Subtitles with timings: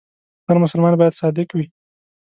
[0.47, 1.65] هر مسلمان باید صادق وي.